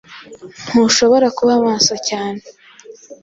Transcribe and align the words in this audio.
Ntushobora 0.69 1.27
kuba 1.37 1.53
maso 1.65 1.93
cyane 2.07 2.41